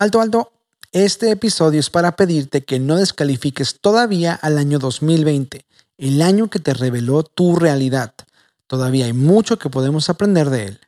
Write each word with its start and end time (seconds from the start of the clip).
Alto, 0.00 0.22
alto. 0.22 0.50
Este 0.92 1.30
episodio 1.30 1.78
es 1.78 1.90
para 1.90 2.16
pedirte 2.16 2.62
que 2.62 2.78
no 2.80 2.96
descalifiques 2.96 3.80
todavía 3.82 4.32
al 4.32 4.56
año 4.56 4.78
2020, 4.78 5.66
el 5.98 6.22
año 6.22 6.48
que 6.48 6.58
te 6.58 6.72
reveló 6.72 7.22
tu 7.22 7.54
realidad. 7.54 8.14
Todavía 8.66 9.04
hay 9.04 9.12
mucho 9.12 9.58
que 9.58 9.68
podemos 9.68 10.08
aprender 10.08 10.48
de 10.48 10.64
él. 10.68 10.80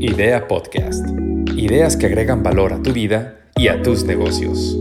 Idea 0.00 0.48
Podcast. 0.48 1.06
Ideas 1.54 1.98
que 1.98 2.06
agregan 2.06 2.42
valor 2.42 2.72
a 2.72 2.82
tu 2.82 2.94
vida 2.94 3.50
y 3.56 3.68
a 3.68 3.82
tus 3.82 4.04
negocios. 4.04 4.74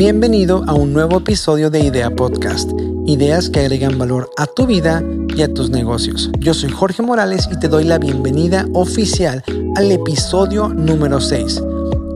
Bienvenido 0.00 0.64
a 0.66 0.72
un 0.72 0.94
nuevo 0.94 1.18
episodio 1.18 1.68
de 1.68 1.80
Idea 1.80 2.08
Podcast. 2.08 2.70
Ideas 3.04 3.50
que 3.50 3.60
agregan 3.60 3.98
valor 3.98 4.30
a 4.38 4.46
tu 4.46 4.66
vida 4.66 5.04
y 5.36 5.42
a 5.42 5.52
tus 5.52 5.68
negocios. 5.68 6.30
Yo 6.38 6.54
soy 6.54 6.70
Jorge 6.70 7.02
Morales 7.02 7.46
y 7.52 7.58
te 7.58 7.68
doy 7.68 7.84
la 7.84 7.98
bienvenida 7.98 8.66
oficial 8.72 9.44
al 9.76 9.92
episodio 9.92 10.70
número 10.70 11.20
6. 11.20 11.62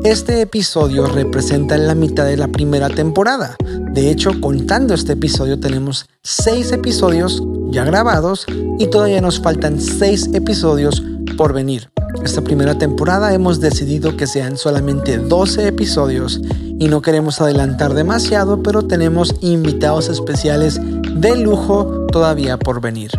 Este 0.02 0.40
episodio 0.40 1.08
representa 1.08 1.76
la 1.76 1.94
mitad 1.94 2.24
de 2.24 2.38
la 2.38 2.48
primera 2.48 2.88
temporada. 2.88 3.54
De 3.92 4.10
hecho, 4.10 4.30
contando 4.40 4.94
este 4.94 5.12
episodio 5.12 5.60
tenemos 5.60 6.06
6 6.22 6.72
episodios 6.72 7.42
ya 7.68 7.84
grabados 7.84 8.46
y 8.78 8.86
todavía 8.86 9.20
nos 9.20 9.40
faltan 9.40 9.78
6 9.78 10.30
episodios 10.32 11.02
por 11.36 11.52
venir. 11.52 11.90
Esta 12.24 12.40
primera 12.40 12.78
temporada 12.78 13.34
hemos 13.34 13.60
decidido 13.60 14.16
que 14.16 14.26
sean 14.26 14.56
solamente 14.56 15.18
12 15.18 15.68
episodios 15.68 16.40
y 16.78 16.88
no 16.88 17.02
queremos 17.02 17.40
adelantar 17.40 17.94
demasiado, 17.94 18.62
pero 18.62 18.82
tenemos 18.82 19.34
invitados 19.40 20.08
especiales 20.08 20.80
de 20.80 21.36
lujo 21.36 22.06
todavía 22.10 22.58
por 22.58 22.80
venir. 22.80 23.10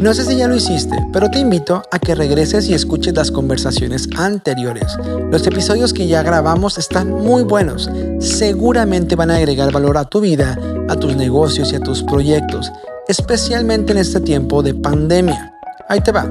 No 0.00 0.12
sé 0.12 0.24
si 0.24 0.36
ya 0.36 0.48
lo 0.48 0.56
hiciste, 0.56 0.96
pero 1.12 1.30
te 1.30 1.38
invito 1.38 1.82
a 1.90 1.98
que 1.98 2.14
regreses 2.14 2.68
y 2.68 2.74
escuches 2.74 3.14
las 3.14 3.30
conversaciones 3.30 4.08
anteriores. 4.16 4.84
Los 5.30 5.46
episodios 5.46 5.94
que 5.94 6.08
ya 6.08 6.22
grabamos 6.22 6.78
están 6.78 7.10
muy 7.10 7.42
buenos. 7.42 7.88
Seguramente 8.20 9.16
van 9.16 9.30
a 9.30 9.36
agregar 9.36 9.72
valor 9.72 9.96
a 9.96 10.04
tu 10.04 10.20
vida, 10.20 10.58
a 10.88 10.96
tus 10.96 11.16
negocios 11.16 11.72
y 11.72 11.76
a 11.76 11.80
tus 11.80 12.02
proyectos, 12.02 12.70
especialmente 13.08 13.92
en 13.92 13.98
este 13.98 14.20
tiempo 14.20 14.62
de 14.62 14.74
pandemia. 14.74 15.54
Ahí 15.88 16.00
te 16.00 16.12
va. 16.12 16.30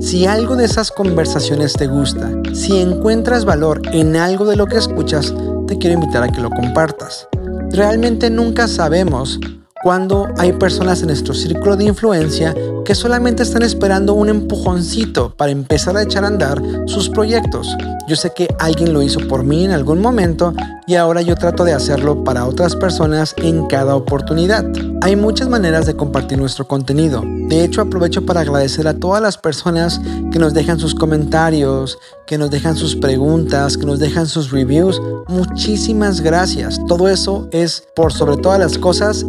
Si 0.00 0.26
algo 0.26 0.56
de 0.56 0.64
esas 0.64 0.90
conversaciones 0.90 1.72
te 1.72 1.86
gusta, 1.86 2.30
si 2.52 2.80
encuentras 2.80 3.44
valor 3.44 3.82
en 3.92 4.16
algo 4.16 4.44
de 4.44 4.56
lo 4.56 4.66
que 4.66 4.76
escuchas, 4.76 5.32
te 5.66 5.78
quiero 5.78 6.00
invitar 6.00 6.22
a 6.22 6.28
que 6.28 6.40
lo 6.40 6.50
compartas. 6.50 7.28
Realmente 7.70 8.30
nunca 8.30 8.68
sabemos 8.68 9.38
cuando 9.82 10.28
hay 10.38 10.52
personas 10.52 11.00
en 11.00 11.08
nuestro 11.08 11.34
círculo 11.34 11.76
de 11.76 11.84
influencia 11.84 12.54
que 12.84 12.94
solamente 12.94 13.42
están 13.42 13.62
esperando 13.62 14.14
un 14.14 14.28
empujoncito 14.28 15.34
para 15.36 15.52
empezar 15.52 15.96
a 15.96 16.02
echar 16.02 16.24
a 16.24 16.28
andar 16.28 16.60
sus 16.86 17.08
proyectos. 17.08 17.76
Yo 18.08 18.16
sé 18.16 18.32
que 18.34 18.54
alguien 18.58 18.92
lo 18.92 19.02
hizo 19.02 19.20
por 19.28 19.44
mí 19.44 19.64
en 19.64 19.70
algún 19.70 20.00
momento 20.00 20.54
y 20.86 20.96
ahora 20.96 21.22
yo 21.22 21.36
trato 21.36 21.64
de 21.64 21.72
hacerlo 21.72 22.24
para 22.24 22.46
otras 22.46 22.74
personas 22.74 23.34
en 23.38 23.66
cada 23.66 23.94
oportunidad. 23.94 24.64
Hay 25.00 25.16
muchas 25.16 25.48
maneras 25.48 25.86
de 25.86 25.94
compartir 25.94 26.38
nuestro 26.38 26.66
contenido. 26.66 27.22
De 27.24 27.64
hecho, 27.64 27.80
aprovecho 27.80 28.26
para 28.26 28.40
agradecer 28.40 28.88
a 28.88 28.94
todas 28.94 29.22
las 29.22 29.38
personas 29.38 30.00
que 30.32 30.38
nos 30.38 30.54
dejan 30.54 30.78
sus 30.78 30.94
comentarios, 30.94 31.98
que 32.26 32.38
nos 32.38 32.50
dejan 32.50 32.76
sus 32.76 32.96
preguntas, 32.96 33.76
que 33.76 33.86
nos 33.86 34.00
dejan 34.00 34.26
sus 34.26 34.50
reviews. 34.50 35.00
Muchísimas 35.28 36.20
gracias. 36.20 36.80
Todo 36.88 37.08
eso 37.08 37.48
es 37.52 37.84
por 37.94 38.12
sobre 38.12 38.36
todas 38.36 38.58
las 38.58 38.78
cosas 38.78 39.24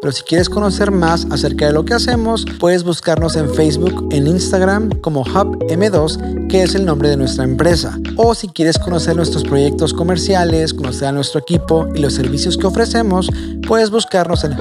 Pero 0.00 0.12
si 0.12 0.22
quieres 0.22 0.48
conocer 0.48 0.90
más 0.90 1.26
acerca 1.30 1.66
de 1.66 1.72
lo 1.72 1.84
que 1.84 1.94
hacemos, 1.94 2.44
puedes 2.58 2.84
buscarnos 2.84 3.36
en 3.36 3.52
Facebook, 3.54 4.08
en 4.10 4.26
Instagram 4.26 4.90
como 5.00 5.22
Hub 5.22 5.58
M2, 5.68 6.48
que 6.48 6.62
es 6.62 6.74
el 6.74 6.84
nombre 6.84 7.08
de 7.08 7.16
nuestra 7.16 7.44
empresa. 7.44 7.98
O 8.16 8.34
si 8.34 8.48
quieres 8.48 8.78
conocer 8.78 9.16
nuestros 9.16 9.44
proyectos 9.44 9.92
comerciales, 9.92 10.74
conocer 10.74 11.08
a 11.08 11.12
nuestro 11.12 11.40
equipo 11.40 11.88
y 11.94 12.00
los 12.00 12.14
servicios 12.14 12.56
que 12.56 12.66
ofrecemos, 12.66 13.28
puedes 13.66 13.90
buscarnos 13.90 14.44
en 14.44 14.56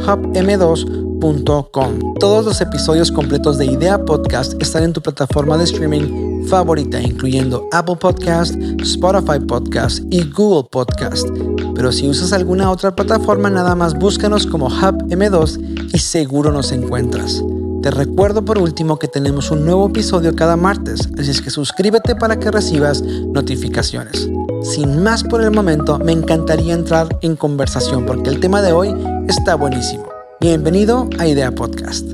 hubm2.com. 1.20 2.16
Todos 2.20 2.46
los 2.46 2.62
episodios 2.62 3.12
completos 3.12 3.58
de 3.58 3.66
Idea 3.66 4.04
Podcast 4.04 4.54
están 4.62 4.84
en 4.84 4.94
tu 4.94 5.02
plataforma 5.02 5.58
de 5.58 5.64
streaming 5.66 6.46
favorita, 6.48 7.02
incluyendo 7.02 7.68
Apple 7.72 7.98
Podcast, 7.98 8.56
Spotify 8.82 9.40
Podcast 9.40 10.02
y 10.10 10.30
Google 10.30 10.68
Podcast. 10.72 11.28
Pero 11.76 11.92
si 11.92 12.08
usas 12.08 12.34
alguna 12.34 12.72
otra 12.72 12.96
plataforma, 12.96 13.50
nada 13.50 13.76
más 13.76 13.94
búscanos 13.94 14.48
como 14.48 14.68
Hub 14.68 15.08
M2 15.10 15.92
y 15.94 16.00
seguro 16.00 16.52
nos 16.52 16.72
encuentras. 16.72 17.44
Te 17.84 17.92
recuerdo 17.92 18.44
por 18.44 18.58
último 18.58 18.98
que 18.98 19.08
tenemos 19.08 19.52
un 19.52 19.64
nuevo 19.64 19.88
episodio 19.88 20.36
cada 20.36 20.58
martes, 20.58 21.08
así 21.18 21.32
es 21.32 21.42
que 21.42 21.52
suscríbete 21.52 22.16
para 22.16 22.40
que 22.40 22.52
recibas 22.52 23.02
notificaciones. 23.02 24.30
Sin 24.64 25.04
más 25.04 25.24
por 25.24 25.42
el 25.42 25.52
momento, 25.52 26.00
me 26.00 26.12
encantaría 26.12 26.74
entrar 26.74 27.08
en 27.22 27.36
conversación 27.36 28.06
porque 28.06 28.30
el 28.30 28.40
tema 28.40 28.62
de 28.62 28.74
hoy 28.74 28.94
está 29.28 29.56
buenísimo. 29.56 30.17
Bienvenido 30.40 31.10
a 31.18 31.26
Idea 31.26 31.50
Podcast. 31.50 32.12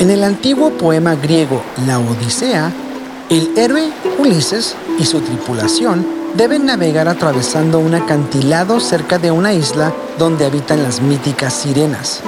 En 0.00 0.10
el 0.10 0.24
antiguo 0.24 0.70
poema 0.70 1.14
griego 1.14 1.62
La 1.86 2.00
Odisea, 2.00 2.72
el 3.30 3.56
héroe 3.56 3.92
Ulises 4.18 4.74
y 4.98 5.04
su 5.04 5.20
tripulación 5.20 6.04
deben 6.34 6.66
navegar 6.66 7.06
atravesando 7.06 7.78
un 7.78 7.94
acantilado 7.94 8.80
cerca 8.80 9.20
de 9.20 9.30
una 9.30 9.52
isla 9.52 9.94
donde 10.18 10.44
habitan 10.44 10.82
las 10.82 11.00
míticas 11.00 11.52
sirenas. 11.54 12.20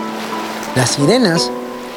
Las 0.77 0.91
sirenas 0.91 1.51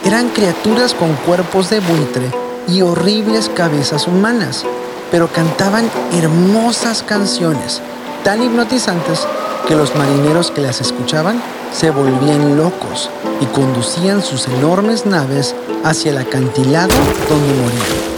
eran 0.03 0.29
criaturas 0.29 0.95
con 0.95 1.13
cuerpos 1.27 1.69
de 1.69 1.79
buitre 1.79 2.46
y 2.67 2.81
horribles 2.81 3.50
cabezas 3.50 4.07
humanas, 4.07 4.63
pero 5.11 5.28
cantaban 5.28 5.89
hermosas 6.13 7.03
canciones 7.03 7.81
tan 8.23 8.44
hipnotizantes 8.44 9.25
que 9.67 9.75
los 9.75 9.95
marineros 9.95 10.51
que 10.51 10.61
las 10.61 10.81
escuchaban 10.81 11.41
se 11.73 11.91
volvían 11.91 12.57
locos 12.57 13.09
y 13.41 13.45
conducían 13.45 14.22
sus 14.22 14.47
enormes 14.47 15.06
naves 15.06 15.56
hacia 15.83 16.11
el 16.11 16.17
acantilado 16.17 16.94
donde 17.29 17.53
morían. 17.53 18.17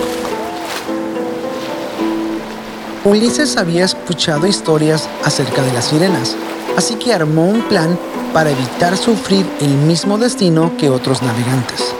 Ulises 3.05 3.57
había 3.57 3.85
escuchado 3.85 4.45
historias 4.45 5.07
acerca 5.23 5.61
de 5.61 5.73
las 5.73 5.85
sirenas, 5.85 6.35
así 6.77 6.95
que 6.95 7.13
armó 7.13 7.45
un 7.45 7.61
plan 7.61 7.97
para 8.33 8.51
evitar 8.51 8.97
sufrir 8.97 9.45
el 9.61 9.69
mismo 9.69 10.17
destino 10.17 10.71
que 10.77 10.89
otros 10.89 11.21
navegantes. 11.21 11.95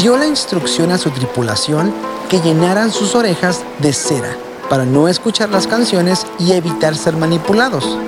Dio 0.00 0.16
la 0.16 0.26
instrucción 0.26 0.92
a 0.92 0.96
su 0.96 1.10
tripulación 1.10 1.92
que 2.30 2.40
llenaran 2.40 2.90
sus 2.90 3.14
orejas 3.14 3.60
de 3.80 3.92
cera 3.92 4.34
para 4.70 4.86
no 4.86 5.08
escuchar 5.08 5.50
las 5.50 5.66
canciones 5.66 6.26
y 6.38 6.52
evitar 6.52 6.96
ser 6.96 7.18
manipulados. 7.18 7.98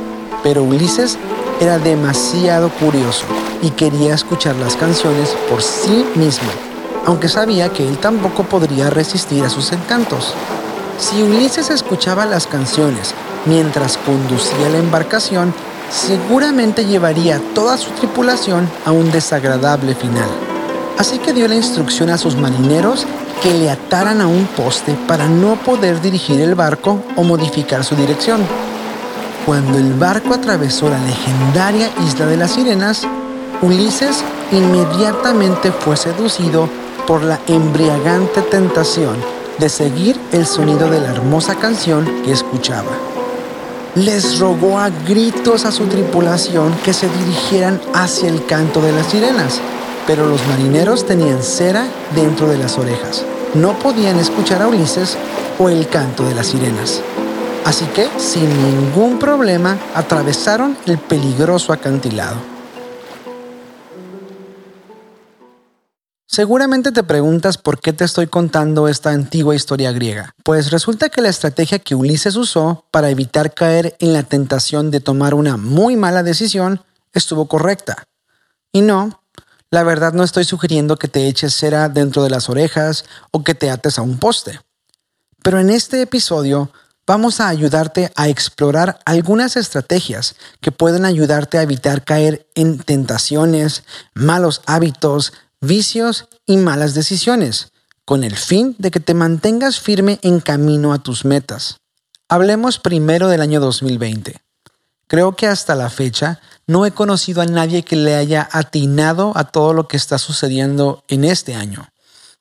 Pero 0.42 0.62
Ulises 0.62 1.18
era 1.60 1.78
demasiado 1.78 2.70
curioso 2.70 3.26
y 3.60 3.68
quería 3.72 4.14
escuchar 4.14 4.56
las 4.56 4.74
canciones 4.74 5.36
por 5.50 5.60
sí 5.60 6.06
mismo, 6.14 6.48
aunque 7.04 7.28
sabía 7.28 7.68
que 7.68 7.86
él 7.86 7.98
tampoco 7.98 8.44
podría 8.44 8.88
resistir 8.88 9.44
a 9.44 9.50
sus 9.50 9.70
encantos. 9.72 10.32
Si 10.98 11.22
Ulises 11.22 11.68
escuchaba 11.68 12.24
las 12.24 12.46
canciones 12.46 13.12
mientras 13.44 13.98
conducía 13.98 14.70
la 14.70 14.78
embarcación, 14.78 15.52
seguramente 15.90 16.86
llevaría 16.86 17.38
toda 17.54 17.76
su 17.76 17.90
tripulación 17.90 18.66
a 18.86 18.92
un 18.92 19.10
desagradable 19.12 19.94
final. 19.94 20.51
Así 20.98 21.18
que 21.18 21.32
dio 21.32 21.48
la 21.48 21.54
instrucción 21.54 22.10
a 22.10 22.18
sus 22.18 22.36
marineros 22.36 23.06
que 23.42 23.52
le 23.54 23.70
ataran 23.70 24.20
a 24.20 24.26
un 24.26 24.46
poste 24.46 24.96
para 25.08 25.26
no 25.26 25.56
poder 25.56 26.00
dirigir 26.00 26.40
el 26.40 26.54
barco 26.54 27.02
o 27.16 27.24
modificar 27.24 27.84
su 27.84 27.96
dirección. 27.96 28.40
Cuando 29.46 29.78
el 29.78 29.94
barco 29.94 30.34
atravesó 30.34 30.88
la 30.88 30.98
legendaria 31.00 31.90
isla 32.06 32.26
de 32.26 32.36
las 32.36 32.52
sirenas, 32.52 33.02
Ulises 33.60 34.22
inmediatamente 34.52 35.72
fue 35.72 35.96
seducido 35.96 36.68
por 37.06 37.22
la 37.22 37.40
embriagante 37.48 38.42
tentación 38.42 39.16
de 39.58 39.68
seguir 39.68 40.18
el 40.32 40.46
sonido 40.46 40.88
de 40.88 41.00
la 41.00 41.10
hermosa 41.10 41.56
canción 41.56 42.04
que 42.24 42.32
escuchaba. 42.32 42.90
Les 43.94 44.38
rogó 44.38 44.78
a 44.78 44.90
gritos 44.90 45.64
a 45.64 45.72
su 45.72 45.84
tripulación 45.86 46.72
que 46.84 46.92
se 46.92 47.08
dirigieran 47.08 47.80
hacia 47.94 48.28
el 48.28 48.44
canto 48.46 48.80
de 48.80 48.92
las 48.92 49.06
sirenas, 49.06 49.60
pero 50.06 50.26
los 50.26 50.46
marineros 50.48 51.06
tenían 51.06 51.42
cera 51.42 51.86
dentro 52.14 52.48
de 52.48 52.58
las 52.58 52.78
orejas. 52.78 53.24
No 53.54 53.78
podían 53.78 54.18
escuchar 54.18 54.62
a 54.62 54.68
Ulises 54.68 55.16
o 55.58 55.68
el 55.68 55.88
canto 55.88 56.24
de 56.24 56.34
las 56.34 56.48
sirenas. 56.48 57.02
Así 57.64 57.84
que, 57.86 58.08
sin 58.18 58.48
ningún 58.48 59.18
problema, 59.18 59.78
atravesaron 59.94 60.76
el 60.86 60.98
peligroso 60.98 61.72
acantilado. 61.72 62.52
Seguramente 66.26 66.92
te 66.92 67.02
preguntas 67.02 67.58
por 67.58 67.78
qué 67.78 67.92
te 67.92 68.04
estoy 68.04 68.26
contando 68.26 68.88
esta 68.88 69.10
antigua 69.10 69.54
historia 69.54 69.92
griega. 69.92 70.34
Pues 70.42 70.70
resulta 70.70 71.10
que 71.10 71.20
la 71.20 71.28
estrategia 71.28 71.78
que 71.78 71.94
Ulises 71.94 72.36
usó 72.36 72.86
para 72.90 73.10
evitar 73.10 73.52
caer 73.52 73.96
en 73.98 74.14
la 74.14 74.22
tentación 74.22 74.90
de 74.90 75.00
tomar 75.00 75.34
una 75.34 75.58
muy 75.58 75.94
mala 75.94 76.22
decisión 76.22 76.80
estuvo 77.12 77.48
correcta. 77.48 78.04
Y 78.72 78.80
no, 78.80 79.21
la 79.72 79.82
verdad 79.84 80.12
no 80.12 80.22
estoy 80.22 80.44
sugiriendo 80.44 80.98
que 80.98 81.08
te 81.08 81.26
eches 81.26 81.54
cera 81.54 81.88
dentro 81.88 82.22
de 82.22 82.28
las 82.28 82.50
orejas 82.50 83.06
o 83.30 83.42
que 83.42 83.54
te 83.54 83.70
ates 83.70 83.98
a 83.98 84.02
un 84.02 84.18
poste. 84.18 84.60
Pero 85.42 85.58
en 85.58 85.70
este 85.70 86.02
episodio 86.02 86.70
vamos 87.06 87.40
a 87.40 87.48
ayudarte 87.48 88.12
a 88.14 88.28
explorar 88.28 88.98
algunas 89.06 89.56
estrategias 89.56 90.36
que 90.60 90.72
pueden 90.72 91.06
ayudarte 91.06 91.56
a 91.56 91.62
evitar 91.62 92.04
caer 92.04 92.46
en 92.54 92.80
tentaciones, 92.80 93.84
malos 94.12 94.60
hábitos, 94.66 95.32
vicios 95.62 96.28
y 96.44 96.58
malas 96.58 96.92
decisiones, 96.92 97.72
con 98.04 98.24
el 98.24 98.36
fin 98.36 98.76
de 98.78 98.90
que 98.90 99.00
te 99.00 99.14
mantengas 99.14 99.80
firme 99.80 100.18
en 100.20 100.40
camino 100.40 100.92
a 100.92 101.02
tus 101.02 101.24
metas. 101.24 101.78
Hablemos 102.28 102.78
primero 102.78 103.28
del 103.28 103.40
año 103.40 103.58
2020. 103.58 104.36
Creo 105.12 105.36
que 105.36 105.46
hasta 105.46 105.74
la 105.74 105.90
fecha 105.90 106.40
no 106.66 106.86
he 106.86 106.92
conocido 106.92 107.42
a 107.42 107.44
nadie 107.44 107.82
que 107.82 107.96
le 107.96 108.14
haya 108.14 108.48
atinado 108.50 109.32
a 109.34 109.44
todo 109.44 109.74
lo 109.74 109.86
que 109.86 109.98
está 109.98 110.16
sucediendo 110.16 111.04
en 111.06 111.24
este 111.24 111.54
año. 111.54 111.86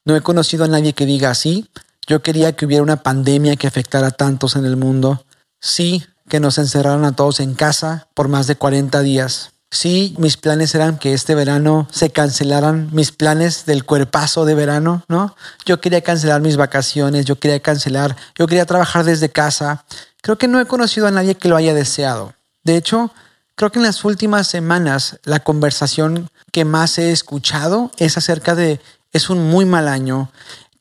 No 0.05 0.15
he 0.15 0.21
conocido 0.21 0.63
a 0.63 0.69
nadie 0.69 0.93
que 0.93 1.05
diga 1.05 1.31
así, 1.31 1.69
yo 2.07 2.23
quería 2.23 2.55
que 2.55 2.65
hubiera 2.65 2.81
una 2.81 3.03
pandemia 3.03 3.57
que 3.57 3.67
afectara 3.67 4.07
a 4.07 4.11
tantos 4.11 4.55
en 4.55 4.63
el 4.63 4.77
mundo. 4.77 5.25
Sí, 5.59 6.05
que 6.29 6.39
nos 6.39 6.57
encerraran 6.59 7.03
a 7.03 7.13
todos 7.13 7.41
en 7.41 7.55
casa 7.55 8.07
por 8.13 8.29
más 8.29 8.47
de 8.47 8.55
40 8.55 9.01
días. 9.01 9.51
Sí, 9.69 10.15
mis 10.17 10.37
planes 10.37 10.73
eran 10.73 10.97
que 10.97 11.13
este 11.13 11.35
verano 11.35 11.89
se 11.91 12.11
cancelaran 12.11 12.87
mis 12.93 13.11
planes 13.11 13.65
del 13.65 13.83
cuerpazo 13.83 14.45
de 14.45 14.55
verano, 14.55 15.03
¿no? 15.09 15.35
Yo 15.65 15.81
quería 15.81 15.99
cancelar 15.99 16.39
mis 16.39 16.55
vacaciones, 16.55 17.25
yo 17.25 17.37
quería 17.37 17.59
cancelar, 17.59 18.15
yo 18.39 18.47
quería 18.47 18.65
trabajar 18.65 19.03
desde 19.03 19.27
casa. 19.27 19.83
Creo 20.21 20.37
que 20.37 20.47
no 20.47 20.61
he 20.61 20.65
conocido 20.67 21.07
a 21.07 21.11
nadie 21.11 21.35
que 21.35 21.49
lo 21.49 21.57
haya 21.57 21.73
deseado. 21.73 22.33
De 22.63 22.77
hecho, 22.77 23.11
creo 23.55 23.71
que 23.71 23.79
en 23.79 23.83
las 23.83 24.03
últimas 24.03 24.47
semanas 24.47 25.19
la 25.23 25.39
conversación 25.39 26.29
que 26.51 26.65
más 26.65 26.97
he 26.97 27.11
escuchado 27.11 27.91
es 27.97 28.17
acerca 28.17 28.55
de 28.55 28.79
es 29.11 29.29
un 29.29 29.49
muy 29.49 29.65
mal 29.65 29.87
año, 29.87 30.31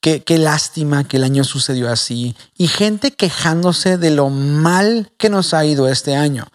Qué, 0.00 0.24
lástima 0.38 1.04
que 1.04 1.18
el 1.18 1.24
año 1.24 1.44
sucedió 1.44 1.90
así. 1.90 2.34
Y 2.56 2.68
gente 2.68 3.10
quejándose 3.10 3.98
de 3.98 4.10
lo 4.10 4.30
mal 4.30 5.12
que 5.18 5.28
nos 5.28 5.52
ha 5.52 5.64
ido 5.66 5.88
este 5.88 6.16
año. 6.16 6.46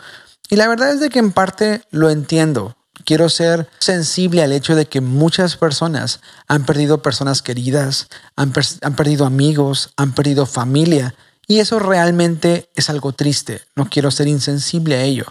Y 0.50 0.56
la 0.56 0.68
verdad 0.68 0.92
es 0.92 1.00
de 1.00 1.10
que 1.10 1.19
en 1.19 1.31
parte 1.31 1.83
lo 1.92 2.10
entiendo. 2.10 2.75
Quiero 3.04 3.30
ser 3.30 3.69
sensible 3.80 4.42
al 4.42 4.51
hecho 4.51 4.75
de 4.75 4.88
que 4.88 5.00
muchas 5.00 5.57
personas 5.57 6.21
han 6.48 6.66
perdido 6.66 7.04
personas 7.04 7.44
queridas, 7.44 8.07
han 8.36 8.51
perdido 8.51 9.28
amigos, 9.28 9.92
han 9.95 10.13
perdido 10.13 10.48
familia. 10.48 11.13
Y 11.47 11.59
eso 11.59 11.80
realmente 11.80 12.69
es 12.75 12.89
algo 12.89 13.12
triste. 13.12 13.62
No 13.75 13.89
quiero 13.89 14.12
ser 14.12 14.27
insensible 14.27 14.95
a 14.95 15.03
ello. 15.03 15.25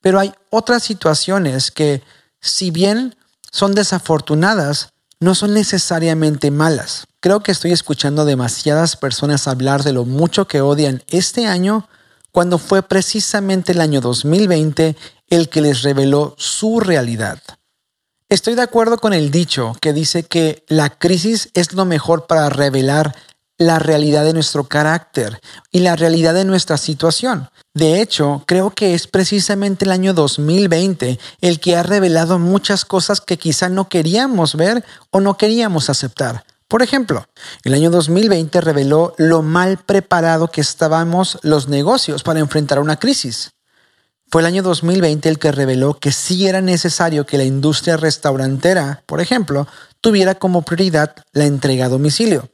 Pero 0.00 0.18
hay 0.18 0.32
otras 0.50 0.82
situaciones 0.82 1.70
que, 1.70 2.02
si 2.40 2.70
bien 2.70 3.16
son 3.50 3.74
desafortunadas, 3.74 4.92
no 5.18 5.34
son 5.34 5.52
necesariamente 5.52 6.50
malas. 6.50 7.06
Creo 7.20 7.42
que 7.42 7.52
estoy 7.52 7.72
escuchando 7.72 8.24
demasiadas 8.24 8.96
personas 8.96 9.46
hablar 9.46 9.82
de 9.82 9.92
lo 9.92 10.04
mucho 10.04 10.46
que 10.46 10.62
odian 10.62 11.02
este 11.08 11.46
año 11.46 11.88
cuando 12.32 12.58
fue 12.58 12.82
precisamente 12.82 13.72
el 13.72 13.80
año 13.80 14.00
2020 14.00 14.96
el 15.28 15.48
que 15.48 15.60
les 15.60 15.82
reveló 15.82 16.34
su 16.38 16.80
realidad. 16.80 17.40
Estoy 18.30 18.54
de 18.54 18.62
acuerdo 18.62 18.98
con 18.98 19.12
el 19.12 19.30
dicho 19.30 19.76
que 19.80 19.92
dice 19.92 20.22
que 20.22 20.64
la 20.68 20.88
crisis 20.88 21.50
es 21.54 21.72
lo 21.72 21.84
mejor 21.84 22.26
para 22.26 22.48
revelar 22.48 23.14
la 23.60 23.78
realidad 23.78 24.24
de 24.24 24.32
nuestro 24.32 24.64
carácter 24.64 25.38
y 25.70 25.80
la 25.80 25.94
realidad 25.94 26.32
de 26.32 26.46
nuestra 26.46 26.78
situación. 26.78 27.50
De 27.74 28.00
hecho, 28.00 28.42
creo 28.46 28.70
que 28.70 28.94
es 28.94 29.06
precisamente 29.06 29.84
el 29.84 29.90
año 29.90 30.14
2020 30.14 31.18
el 31.42 31.60
que 31.60 31.76
ha 31.76 31.82
revelado 31.82 32.38
muchas 32.38 32.86
cosas 32.86 33.20
que 33.20 33.36
quizá 33.36 33.68
no 33.68 33.90
queríamos 33.90 34.54
ver 34.54 34.82
o 35.10 35.20
no 35.20 35.36
queríamos 35.36 35.90
aceptar. 35.90 36.46
Por 36.68 36.82
ejemplo, 36.82 37.26
el 37.62 37.74
año 37.74 37.90
2020 37.90 38.62
reveló 38.62 39.12
lo 39.18 39.42
mal 39.42 39.76
preparado 39.76 40.50
que 40.50 40.62
estábamos 40.62 41.38
los 41.42 41.68
negocios 41.68 42.22
para 42.22 42.40
enfrentar 42.40 42.78
una 42.78 42.98
crisis. 42.98 43.50
Fue 44.30 44.40
el 44.40 44.46
año 44.46 44.62
2020 44.62 45.28
el 45.28 45.38
que 45.38 45.52
reveló 45.52 45.98
que 45.98 46.12
sí 46.12 46.46
era 46.46 46.62
necesario 46.62 47.26
que 47.26 47.36
la 47.36 47.44
industria 47.44 47.98
restaurantera, 47.98 49.02
por 49.04 49.20
ejemplo, 49.20 49.68
tuviera 50.00 50.34
como 50.34 50.62
prioridad 50.62 51.14
la 51.32 51.44
entrega 51.44 51.86
a 51.86 51.88
domicilio. 51.90 52.48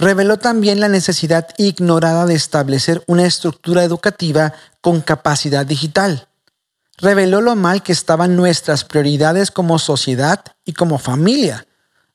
Reveló 0.00 0.38
también 0.38 0.80
la 0.80 0.88
necesidad 0.88 1.48
ignorada 1.58 2.24
de 2.24 2.32
establecer 2.32 3.04
una 3.06 3.26
estructura 3.26 3.84
educativa 3.84 4.54
con 4.80 5.02
capacidad 5.02 5.66
digital. 5.66 6.26
Reveló 6.96 7.42
lo 7.42 7.54
mal 7.54 7.82
que 7.82 7.92
estaban 7.92 8.34
nuestras 8.34 8.84
prioridades 8.84 9.50
como 9.50 9.78
sociedad 9.78 10.42
y 10.64 10.72
como 10.72 10.96
familia. 10.96 11.66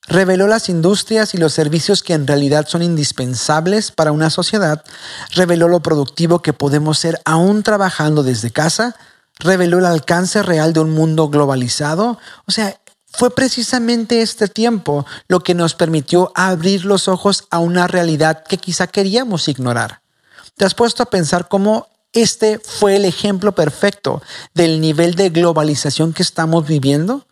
Reveló 0.08 0.48
las 0.48 0.68
industrias 0.68 1.36
y 1.36 1.38
los 1.38 1.54
servicios 1.54 2.02
que 2.02 2.14
en 2.14 2.26
realidad 2.26 2.66
son 2.68 2.82
indispensables 2.82 3.92
para 3.92 4.12
una 4.12 4.32
sociedad, 4.32 4.84
reveló 5.36 5.68
lo 5.68 5.82
productivo 5.82 6.42
que 6.42 6.54
podemos 6.54 6.98
ser 6.98 7.22
aún 7.24 7.62
trabajando 7.62 8.24
desde 8.24 8.50
casa, 8.50 8.96
reveló 9.38 9.78
el 9.78 9.86
alcance 9.86 10.42
real 10.42 10.74
de 10.74 10.80
un 10.80 10.90
mundo 10.90 11.30
globalizado, 11.30 12.18
o 12.48 12.52
sea, 12.52 12.80
fue 13.18 13.34
precisamente 13.34 14.22
este 14.22 14.48
tiempo 14.48 15.06
lo 15.28 15.40
que 15.40 15.54
nos 15.54 15.74
permitió 15.74 16.32
abrir 16.36 16.86
los 16.86 17.08
ojos 17.08 17.46
a 17.50 17.60
una 17.60 17.88
realidad 17.88 18.44
que 18.44 18.58
quizá 18.58 18.88
queríamos 18.88 19.48
ignorar. 19.48 20.02
¿Te 20.56 20.66
has 20.66 20.74
puesto 20.74 21.04
a 21.04 21.10
pensar 21.10 21.48
cómo 21.48 21.88
este 22.14 22.60
fue 22.60 22.96
el 22.96 23.06
ejemplo 23.06 23.54
perfecto 23.54 24.22
del 24.54 24.80
nivel 24.80 25.16
de 25.16 25.30
globalización 25.30 26.14
que 26.14 26.24
estamos 26.24 26.68
viviendo? 26.68 27.26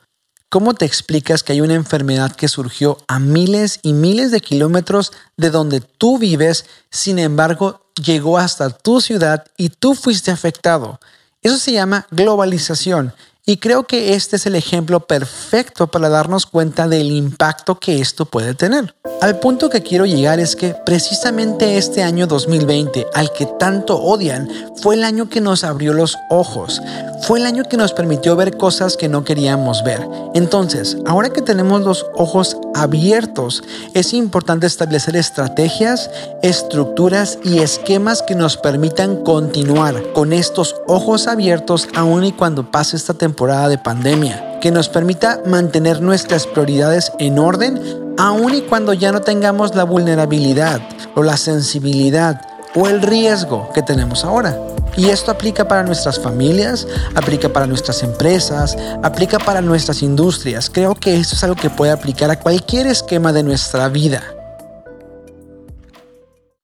¿Cómo 0.49 0.73
te 0.73 0.85
explicas 0.85 1.41
que 1.41 1.53
hay 1.53 1.61
una 1.61 1.73
enfermedad 1.73 2.35
que 2.35 2.47
surgió 2.47 2.97
a 3.07 3.19
miles 3.19 3.79
y 3.81 3.93
miles 3.93 4.31
de 4.31 4.39
kilómetros 4.39 5.11
de 5.35 5.49
donde 5.49 5.81
tú 5.81 6.19
vives, 6.19 6.65
sin 6.91 7.17
embargo 7.17 7.81
llegó 7.95 8.37
hasta 8.37 8.69
tu 8.69 9.01
ciudad 9.01 9.45
y 9.57 9.69
tú 9.69 9.95
fuiste 9.95 10.31
afectado? 10.31 10.99
Eso 11.41 11.57
se 11.57 11.71
llama 11.71 12.07
globalización 12.11 13.13
y 13.45 13.57
creo 13.57 13.83
que 13.83 14.13
este 14.13 14.37
es 14.37 14.45
el 14.45 14.55
ejemplo 14.55 15.01
perfecto 15.01 15.87
para 15.87 16.07
darnos 16.07 16.45
cuenta 16.45 16.87
del 16.87 17.11
impacto 17.11 17.77
que 17.77 17.99
esto 17.99 18.25
puede 18.25 18.53
tener. 18.53 18.95
Al 19.21 19.39
punto 19.39 19.69
que 19.69 19.81
quiero 19.83 20.05
llegar 20.05 20.39
es 20.39 20.55
que 20.55 20.75
precisamente 20.85 21.77
este 21.77 22.03
año 22.03 22.25
2020, 22.25 23.07
al 23.13 23.33
que 23.33 23.45
tanto 23.59 23.97
odian, 23.97 24.49
fue 24.81 24.95
el 24.95 25.03
año 25.03 25.29
que 25.29 25.41
nos 25.41 25.63
abrió 25.63 25.93
los 25.93 26.17
ojos. 26.29 26.81
Fue 27.23 27.39
el 27.39 27.45
año 27.45 27.63
que 27.65 27.77
nos 27.77 27.93
permitió 27.93 28.35
ver 28.35 28.55
cosas 28.57 28.95
que 28.95 29.09
no 29.09 29.23
queríamos 29.23 29.83
ver. 29.83 30.07
Entonces, 30.33 30.97
ahora 31.05 31.31
que 31.31 31.41
tenemos 31.41 31.81
los 31.81 32.05
ojos 32.15 32.57
abiertos, 32.73 33.63
es 33.93 34.13
importante 34.13 34.67
establecer 34.67 35.15
estrategias, 35.15 36.09
estructuras 36.41 37.39
y 37.43 37.59
esquemas 37.59 38.21
que 38.21 38.35
nos 38.35 38.57
permitan 38.57 39.23
continuar 39.23 40.13
con 40.13 40.33
estos 40.33 40.75
ojos 40.87 41.27
abiertos 41.27 41.87
aun 41.95 42.25
y 42.25 42.31
cuando 42.31 42.71
pase 42.71 42.97
esta 42.97 43.13
temporada 43.13 43.69
de 43.69 43.77
pandemia, 43.77 44.59
que 44.59 44.71
nos 44.71 44.89
permita 44.89 45.41
mantener 45.45 46.01
nuestras 46.01 46.47
prioridades 46.47 47.11
en 47.19 47.39
orden, 47.39 47.81
aun 48.17 48.53
y 48.53 48.61
cuando 48.61 48.93
ya 48.93 49.11
no 49.11 49.21
tengamos 49.21 49.75
la 49.75 49.83
vulnerabilidad 49.83 50.81
o 51.15 51.23
la 51.23 51.37
sensibilidad 51.37 52.52
o 52.75 52.87
el 52.87 53.01
riesgo 53.01 53.69
que 53.73 53.81
tenemos 53.81 54.23
ahora. 54.23 54.57
Y 54.95 55.09
esto 55.09 55.31
aplica 55.31 55.67
para 55.67 55.83
nuestras 55.83 56.19
familias, 56.19 56.87
aplica 57.15 57.49
para 57.49 57.65
nuestras 57.65 58.03
empresas, 58.03 58.77
aplica 59.01 59.39
para 59.39 59.61
nuestras 59.61 60.03
industrias. 60.03 60.69
Creo 60.69 60.93
que 60.93 61.15
esto 61.15 61.35
es 61.35 61.43
algo 61.43 61.55
que 61.55 61.69
puede 61.69 61.91
aplicar 61.91 62.29
a 62.29 62.39
cualquier 62.39 62.87
esquema 62.87 63.33
de 63.33 63.43
nuestra 63.43 63.89
vida. 63.89 64.23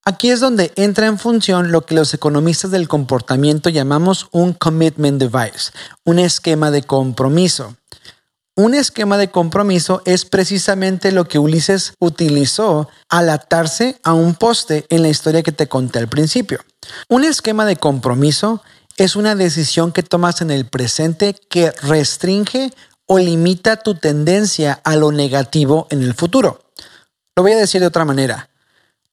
Aquí 0.06 0.32
es 0.32 0.40
donde 0.40 0.72
entra 0.76 1.06
en 1.06 1.20
función 1.20 1.72
lo 1.72 1.86
que 1.86 1.94
los 1.94 2.14
economistas 2.14 2.72
del 2.72 2.88
comportamiento 2.88 3.70
llamamos 3.70 4.28
un 4.32 4.54
commitment 4.54 5.22
device, 5.22 5.72
un 6.04 6.18
esquema 6.18 6.72
de 6.72 6.82
compromiso. 6.84 7.76
Un 8.60 8.74
esquema 8.74 9.18
de 9.18 9.32
compromiso 9.32 10.02
es 10.04 10.26
precisamente 10.26 11.14
lo 11.14 11.30
que 11.30 11.40
Ulises 11.40 11.94
utilizó 11.98 12.90
al 13.08 13.30
atarse 13.30 13.98
a 14.04 14.12
un 14.12 14.36
poste 14.36 14.86
en 14.90 15.02
la 15.02 15.08
historia 15.08 15.44
que 15.44 15.54
te 15.54 15.70
conté 15.70 15.98
al 16.00 16.10
principio. 16.10 16.60
Un 17.08 17.24
esquema 17.24 17.64
de 17.64 17.78
compromiso 17.78 18.62
es 18.98 19.16
una 19.16 19.36
decisión 19.36 19.94
que 19.94 20.04
tomas 20.04 20.42
en 20.42 20.52
el 20.52 20.66
presente 20.66 21.38
que 21.50 21.72
restringe 21.84 22.74
o 23.06 23.18
limita 23.18 23.78
tu 23.78 23.96
tendencia 23.96 24.82
a 24.84 24.98
lo 24.98 25.14
negativo 25.14 25.88
en 25.90 26.04
el 26.04 26.14
futuro. 26.14 26.60
Lo 27.38 27.44
voy 27.44 27.54
a 27.54 27.58
decir 27.58 27.80
de 27.80 27.88
otra 27.88 28.04
manera. 28.04 28.50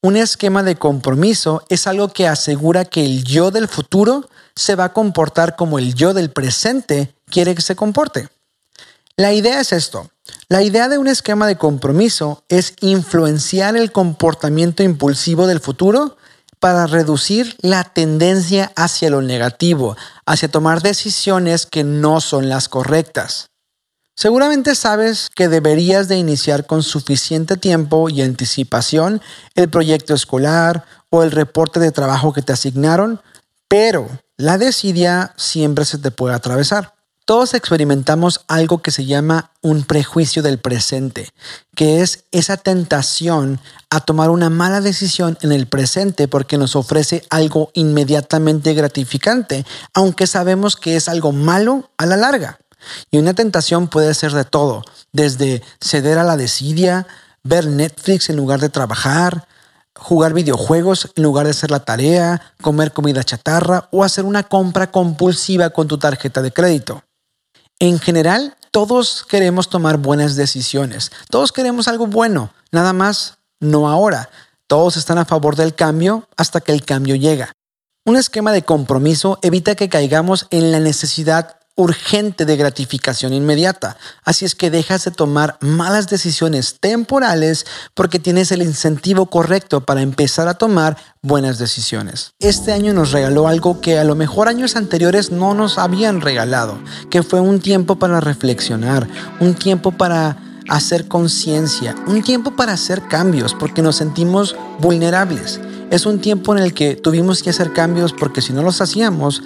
Un 0.03 0.17
esquema 0.17 0.65
de 0.65 0.75
compromiso 0.75 1.62
es 1.69 1.87
algo 1.87 2.09
que 2.09 2.26
asegura 2.26 2.85
que 2.85 3.07
el 3.07 3.23
yo 3.23 3.53
del 3.53 3.69
futuro 3.69 4.29
se 4.57 4.75
va 4.75 4.87
a 4.87 4.93
comportar 4.93 5.55
como 5.55 5.79
el 5.79 5.95
yo 5.95 6.15
del 6.15 6.31
presente 6.31 7.15
quiere 7.31 7.55
que 7.55 7.62
se 7.62 7.76
comporte. 7.76 8.29
La 9.18 9.32
idea 9.32 9.61
es 9.61 9.73
esto. 9.73 10.11
La 10.50 10.62
idea 10.62 10.90
de 10.90 10.99
un 10.99 11.08
esquema 11.08 11.46
de 11.46 11.56
compromiso 11.56 12.44
es 12.50 12.75
influenciar 12.82 13.75
el 13.75 13.90
comportamiento 13.90 14.82
impulsivo 14.82 15.46
del 15.46 15.61
futuro 15.61 16.18
para 16.61 16.87
reducir 16.87 17.56
la 17.61 17.85
tendencia 17.85 18.73
hacia 18.76 19.08
lo 19.08 19.23
negativo, 19.23 19.96
hacia 20.26 20.50
tomar 20.50 20.82
decisiones 20.82 21.64
que 21.64 21.82
no 21.82 22.20
son 22.20 22.50
las 22.50 22.68
correctas. 22.68 23.49
Seguramente 24.14 24.75
sabes 24.75 25.30
que 25.35 25.49
deberías 25.49 26.08
de 26.08 26.18
iniciar 26.18 26.66
con 26.66 26.82
suficiente 26.82 27.56
tiempo 27.56 28.11
y 28.11 28.20
anticipación 28.20 29.23
el 29.54 29.70
proyecto 29.70 30.12
escolar 30.12 30.85
o 31.08 31.23
el 31.23 31.30
reporte 31.30 31.80
de 31.80 31.90
trabajo 31.90 32.35
que 32.35 32.42
te 32.42 32.52
asignaron, 32.52 33.23
pero 33.66 34.11
la 34.37 34.58
desidia 34.58 35.32
siempre 35.37 35.87
se 35.87 35.96
te 35.96 36.11
puede 36.11 36.35
atravesar. 36.35 36.96
Todos 37.26 37.54
experimentamos 37.54 38.45
algo 38.47 38.83
que 38.83 38.92
se 38.92 39.04
llama 39.04 39.50
un 39.61 39.83
prejuicio 39.83 40.45
del 40.45 40.61
presente, 40.61 41.28
que 41.75 42.00
es 42.00 42.23
esa 42.30 42.56
tentación 42.56 43.59
a 43.90 43.99
tomar 43.99 44.30
una 44.30 44.49
mala 44.49 44.80
decisión 44.80 45.37
en 45.40 45.50
el 45.50 45.66
presente 45.66 46.28
porque 46.28 46.56
nos 46.56 46.76
ofrece 46.76 47.25
algo 47.28 47.73
inmediatamente 47.75 48.75
gratificante, 48.75 49.66
aunque 49.92 50.28
sabemos 50.28 50.76
que 50.76 50.95
es 50.95 51.09
algo 51.09 51.33
malo 51.33 51.90
a 51.99 52.06
la 52.06 52.16
larga. 52.16 52.61
Y 53.11 53.18
una 53.18 53.35
tentación 53.35 53.88
puede 53.88 54.14
ser 54.14 54.30
de 54.30 54.45
todo, 54.45 54.85
desde 55.11 55.64
ceder 55.80 56.18
a 56.18 56.23
la 56.23 56.37
desidia, 56.37 57.09
ver 57.42 57.66
Netflix 57.66 58.30
en 58.30 58.37
lugar 58.37 58.61
de 58.61 58.68
trabajar, 58.68 59.49
jugar 59.97 60.33
videojuegos 60.33 61.11
en 61.16 61.25
lugar 61.25 61.47
de 61.47 61.50
hacer 61.50 61.73
la 61.73 61.80
tarea, 61.80 62.54
comer 62.62 62.92
comida 62.92 63.25
chatarra 63.25 63.88
o 63.90 64.04
hacer 64.04 64.25
una 64.25 64.45
compra 64.45 64.92
compulsiva 64.92 65.71
con 65.71 65.88
tu 65.88 65.99
tarjeta 65.99 66.40
de 66.40 66.52
crédito. 66.52 67.02
En 67.78 67.99
general, 67.99 68.56
todos 68.71 69.26
queremos 69.28 69.68
tomar 69.68 69.99
buenas 69.99 70.35
decisiones. 70.35 71.12
Todos 71.28 71.52
queremos 71.52 71.88
algo 71.88 72.06
bueno, 72.06 72.54
nada 72.73 72.95
más 72.95 73.37
no 73.61 73.90
ahora. 73.90 74.30
Todos 74.66 74.97
están 74.97 75.18
a 75.18 75.26
favor 75.26 75.56
del 75.56 75.75
cambio 75.75 76.26
hasta 76.38 76.62
que 76.62 76.73
el 76.73 76.87
cambio 76.87 77.16
llega. 77.16 77.52
Un 78.06 78.16
esquema 78.16 78.52
de 78.52 78.62
compromiso 78.62 79.38
evita 79.42 79.75
que 79.75 79.90
caigamos 79.90 80.47
en 80.50 80.73
la 80.73 80.80
necesidad 80.80 81.59
urgente 81.76 82.47
de 82.47 82.56
gratificación 82.56 83.33
inmediata. 83.33 83.97
Así 84.25 84.45
es 84.45 84.54
que 84.54 84.71
dejas 84.71 85.04
de 85.04 85.11
tomar 85.11 85.59
malas 85.61 86.09
decisiones 86.09 86.78
temporales 86.80 87.66
porque 87.95 88.18
tienes 88.18 88.50
el 88.50 88.62
incentivo 88.62 89.26
correcto 89.26 89.83
para 89.83 90.02
empezar 90.02 90.49
a 90.49 90.54
tomar 90.54 90.97
buenas 91.23 91.59
decisiones. 91.59 92.33
Este 92.38 92.73
año 92.73 92.92
nos 92.92 93.12
regaló 93.12 93.47
algo 93.47 93.80
que 93.80 93.99
a 93.99 94.04
lo 94.04 94.14
mejor 94.14 94.49
años 94.49 94.75
anteriores 94.75 95.30
no 95.30 95.54
nos 95.54 95.78
habían 95.78 96.21
regalado, 96.23 96.78
que 97.11 97.23
fue 97.23 97.40
un 97.40 97.61
tiempo 97.61 97.97
para 97.97 98.21
reflexionar, 98.21 99.06
un 99.38 99.54
tiempo 99.54 99.92
para 99.92 100.38
hacer 100.68 101.06
conciencia, 101.09 101.95
un 102.06 102.23
tiempo 102.23 102.56
para 102.56 102.73
hacer 102.73 103.02
cambios 103.09 103.54
porque 103.54 103.83
nos 103.83 103.97
sentimos 103.97 104.56
vulnerables. 104.80 105.61
Es 105.90 106.06
un 106.06 106.21
tiempo 106.21 106.56
en 106.56 106.62
el 106.62 106.75
que 106.75 106.97
tuvimos 106.97 107.42
que 107.42 107.50
hacer 107.50 107.73
cambios 107.73 108.12
porque 108.12 108.40
si 108.40 108.52
no 108.52 108.62
los 108.62 108.80
hacíamos, 108.80 109.42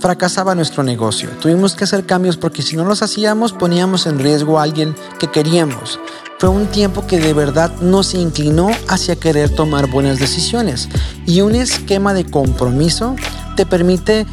fracasaba 0.00 0.54
nuestro 0.54 0.82
negocio. 0.82 1.28
Tuvimos 1.40 1.74
que 1.74 1.84
hacer 1.84 2.06
cambios 2.06 2.36
porque 2.36 2.62
si 2.62 2.76
no 2.76 2.84
los 2.84 3.02
hacíamos 3.02 3.52
poníamos 3.52 4.06
en 4.06 4.18
riesgo 4.18 4.58
a 4.58 4.62
alguien 4.62 4.96
que 5.18 5.28
queríamos. 5.28 6.00
Fue 6.38 6.48
un 6.48 6.66
tiempo 6.68 7.06
que 7.06 7.18
de 7.18 7.34
verdad 7.34 7.70
no 7.82 8.02
se 8.02 8.18
inclinó 8.18 8.70
hacia 8.88 9.16
querer 9.16 9.50
tomar 9.50 9.88
buenas 9.88 10.18
decisiones. 10.18 10.88
Y 11.26 11.42
un 11.42 11.54
esquema 11.54 12.14
de 12.14 12.24
compromiso 12.24 13.14
te 13.56 13.66
permite 13.66 14.26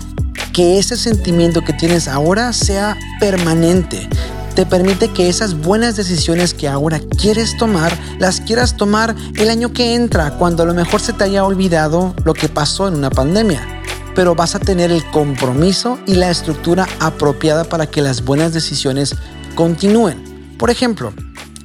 que 0.53 0.79
ese 0.79 0.95
sentimiento 0.95 1.63
que 1.63 1.73
tienes 1.73 2.07
ahora 2.07 2.53
sea 2.53 2.97
permanente. 3.19 4.07
Te 4.55 4.65
permite 4.65 5.09
que 5.09 5.29
esas 5.29 5.59
buenas 5.59 5.97
decisiones 5.97 6.53
que 6.53 6.67
ahora 6.67 6.99
quieres 6.99 7.57
tomar, 7.57 7.95
las 8.19 8.41
quieras 8.41 8.75
tomar 8.75 9.15
el 9.35 9.49
año 9.49 9.71
que 9.71 9.93
entra, 9.93 10.31
cuando 10.37 10.63
a 10.63 10.65
lo 10.65 10.73
mejor 10.73 10.99
se 10.99 11.13
te 11.13 11.25
haya 11.25 11.43
olvidado 11.43 12.15
lo 12.23 12.33
que 12.33 12.49
pasó 12.49 12.87
en 12.87 12.95
una 12.95 13.11
pandemia 13.11 13.76
pero 14.17 14.33
vas 14.33 14.55
a 14.55 14.59
tener 14.59 14.91
el 14.91 15.05
compromiso 15.11 15.99
y 16.07 16.15
la 16.15 16.31
estructura 16.31 16.87
apropiada 16.99 17.65
para 17.65 17.85
que 17.85 18.01
las 18.01 18.25
buenas 18.25 18.51
decisiones 18.51 19.15
continúen. 19.53 20.55
Por 20.57 20.71
ejemplo, 20.71 21.13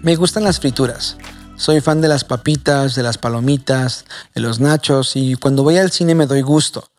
me 0.03 0.17
gustan 0.17 0.45
las 0.45 0.61
frituras. 0.61 1.17
Soy 1.57 1.81
fan 1.81 2.03
de 2.03 2.09
las 2.09 2.25
papitas, 2.25 2.95
de 2.95 3.03
las 3.03 3.17
palomitas, 3.17 4.05
de 4.35 4.43
los 4.43 4.61
nachos 4.61 5.17
y 5.17 5.35
cuando 5.37 5.63
voy 5.63 5.79
al 5.79 5.93
cine 5.93 6.15
me 6.15 6.27
doy 6.27 6.43
gusto. 6.43 6.91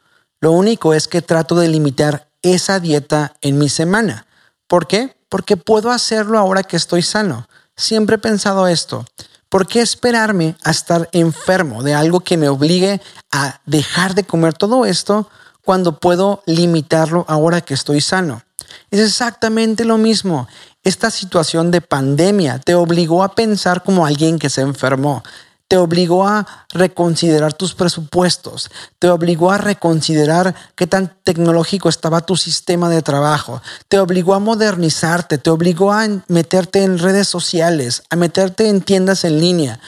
Lo 0.41 0.53
único 0.53 0.95
es 0.95 1.07
que 1.07 1.21
trato 1.21 1.53
de 1.53 1.67
limitar 1.67 2.29
esa 2.41 2.79
dieta 2.79 3.35
en 3.41 3.59
mi 3.59 3.69
semana. 3.69 4.25
¿Por 4.65 4.87
qué? 4.87 5.15
Porque 5.29 5.55
puedo 5.55 5.91
hacerlo 5.91 6.39
ahora 6.39 6.63
que 6.63 6.77
estoy 6.77 7.03
sano. 7.03 7.47
Siempre 7.75 8.15
he 8.15 8.19
pensado 8.19 8.67
esto. 8.67 9.05
¿Por 9.49 9.67
qué 9.67 9.81
esperarme 9.81 10.55
a 10.63 10.71
estar 10.71 11.09
enfermo 11.11 11.83
de 11.83 11.93
algo 11.93 12.21
que 12.21 12.37
me 12.37 12.49
obligue 12.49 13.01
a 13.31 13.61
dejar 13.67 14.15
de 14.15 14.23
comer 14.23 14.55
todo 14.55 14.87
esto 14.87 15.29
cuando 15.63 15.99
puedo 15.99 16.43
limitarlo 16.45 17.25
ahora 17.27 17.61
que 17.61 17.73
estoy 17.73 18.01
sano. 18.01 18.43
Es 18.91 18.99
exactamente 18.99 19.85
lo 19.85 19.97
mismo. 19.97 20.47
Esta 20.83 21.09
situación 21.09 21.71
de 21.71 21.81
pandemia 21.81 22.59
te 22.59 22.75
obligó 22.75 23.23
a 23.23 23.35
pensar 23.35 23.83
como 23.83 24.05
alguien 24.05 24.39
que 24.39 24.49
se 24.49 24.61
enfermó. 24.61 25.23
Te 25.67 25.77
obligó 25.77 26.27
a 26.27 26.45
reconsiderar 26.73 27.53
tus 27.53 27.73
presupuestos. 27.73 28.69
Te 28.99 29.09
obligó 29.09 29.51
a 29.51 29.57
reconsiderar 29.57 30.53
qué 30.75 30.85
tan 30.85 31.15
tecnológico 31.23 31.89
estaba 31.89 32.21
tu 32.21 32.35
sistema 32.35 32.89
de 32.89 33.01
trabajo. 33.01 33.61
Te 33.87 33.97
obligó 33.97 34.35
a 34.35 34.39
modernizarte. 34.39 35.37
Te 35.37 35.49
obligó 35.49 35.93
a 35.93 36.07
meterte 36.27 36.83
en 36.83 36.99
redes 36.99 37.27
sociales, 37.27 38.03
a 38.09 38.17
meterte 38.17 38.67
en 38.67 38.81
tiendas 38.81 39.23
en 39.23 39.39
línea. 39.39 39.79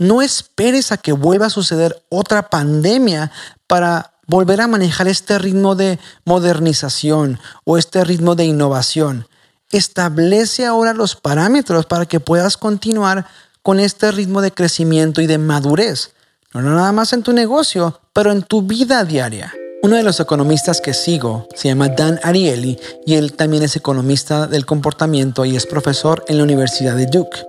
No 0.00 0.22
esperes 0.22 0.92
a 0.92 0.96
que 0.96 1.12
vuelva 1.12 1.46
a 1.46 1.50
suceder 1.50 2.02
otra 2.08 2.48
pandemia 2.48 3.30
para 3.66 4.17
volver 4.28 4.60
a 4.60 4.68
manejar 4.68 5.08
este 5.08 5.38
ritmo 5.38 5.74
de 5.74 5.98
modernización 6.24 7.40
o 7.64 7.76
este 7.76 8.04
ritmo 8.04 8.36
de 8.36 8.44
innovación. 8.44 9.26
Establece 9.72 10.64
ahora 10.64 10.94
los 10.94 11.16
parámetros 11.16 11.86
para 11.86 12.06
que 12.06 12.20
puedas 12.20 12.56
continuar 12.56 13.26
con 13.62 13.80
este 13.80 14.12
ritmo 14.12 14.40
de 14.40 14.52
crecimiento 14.52 15.20
y 15.20 15.26
de 15.26 15.38
madurez. 15.38 16.12
No 16.54 16.62
nada 16.62 16.92
más 16.92 17.12
en 17.12 17.22
tu 17.22 17.32
negocio, 17.32 18.00
pero 18.12 18.30
en 18.30 18.42
tu 18.42 18.62
vida 18.62 19.04
diaria. 19.04 19.52
Uno 19.82 19.96
de 19.96 20.02
los 20.02 20.18
economistas 20.18 20.80
que 20.80 20.92
sigo 20.92 21.46
se 21.54 21.68
llama 21.68 21.88
Dan 21.88 22.18
Ariely 22.22 22.78
y 23.06 23.14
él 23.14 23.34
también 23.34 23.62
es 23.62 23.76
economista 23.76 24.46
del 24.46 24.66
comportamiento 24.66 25.44
y 25.44 25.56
es 25.56 25.66
profesor 25.66 26.24
en 26.28 26.38
la 26.38 26.44
Universidad 26.44 26.96
de 26.96 27.06
Duke. 27.06 27.46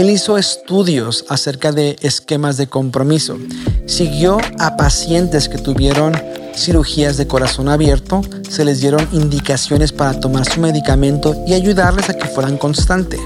Él 0.00 0.08
hizo 0.08 0.38
estudios 0.38 1.26
acerca 1.28 1.72
de 1.72 1.96
esquemas 2.00 2.56
de 2.56 2.68
compromiso. 2.68 3.36
Siguió 3.84 4.38
a 4.58 4.78
pacientes 4.78 5.46
que 5.50 5.58
tuvieron 5.58 6.14
cirugías 6.56 7.18
de 7.18 7.26
corazón 7.26 7.68
abierto, 7.68 8.22
se 8.48 8.64
les 8.64 8.80
dieron 8.80 9.06
indicaciones 9.12 9.92
para 9.92 10.18
tomar 10.18 10.46
su 10.46 10.58
medicamento 10.58 11.36
y 11.46 11.52
ayudarles 11.52 12.08
a 12.08 12.14
que 12.14 12.28
fueran 12.28 12.56
constantes. 12.56 13.20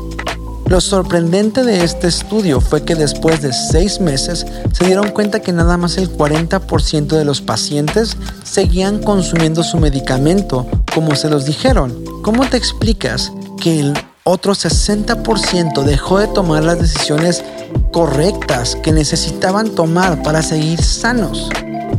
Lo 0.67 0.81
sorprendente 0.81 1.63
de 1.63 1.85
este 1.85 2.09
estudio 2.09 2.61
fue 2.61 2.83
que 2.83 2.97
después 2.97 3.41
de 3.41 3.53
seis 3.53 4.01
meses 4.01 4.45
se 4.73 4.85
dieron 4.85 5.11
cuenta 5.11 5.43
que 5.43 5.53
nada 5.53 5.77
más 5.77 5.97
el 5.97 6.11
40% 6.11 7.07
de 7.07 7.25
los 7.25 7.41
pacientes 7.41 8.17
seguían 8.43 9.01
consumiendo 9.01 9.63
su 9.63 9.79
medicamento 9.79 10.67
como 10.93 11.15
se 11.15 11.31
los 11.31 11.45
dijeron. 11.45 12.03
¿Cómo 12.23 12.49
te 12.51 12.57
explicas 12.57 13.31
que 13.61 13.79
el 13.79 13.95
otro 14.27 14.55
60% 14.55 15.83
dejó 15.83 16.19
de 16.19 16.29
tomar 16.29 16.65
las 16.65 16.79
decisiones 16.79 17.45
correctas 17.93 18.75
que 18.77 18.91
necesitaban 18.91 19.75
tomar 19.75 20.23
para 20.23 20.43
seguir 20.43 20.83
sanos. 20.83 21.51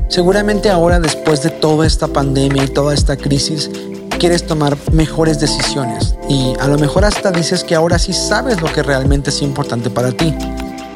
Seguramente 0.08 0.72
ahora, 0.72 1.00
después 1.00 1.44
de 1.44 1.52
toda 1.52 1.86
esta 1.86 2.08
pandemia 2.08 2.64
y 2.64 2.68
toda 2.68 2.96
esta 2.96 3.16
crisis, 3.16 3.70
quieres 4.18 4.48
tomar 4.48 4.76
mejores 4.92 5.40
decisiones 5.40 6.16
y 6.28 6.56
a 6.60 6.68
lo 6.68 6.80
mejor 6.80 7.06
hasta 7.06 7.32
dices 7.32 7.64
que 7.64 7.76
ahora 7.76 8.00
sí 8.00 8.12
sabes 8.12 8.60
lo 8.60 8.74
que 8.74 8.82
realmente 8.82 9.30
es 9.30 9.44
importante 9.44 9.92
para 9.92 10.12
ti. 10.12 10.34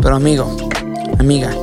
Pero 0.02 0.16
amigo, 0.16 0.58
amiga, 1.20 1.56